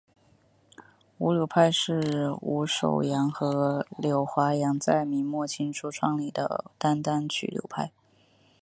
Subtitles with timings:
[1.19, 7.91] 伍柳派是伍守阳和柳华阳在明末清初创立的内丹丹法流派。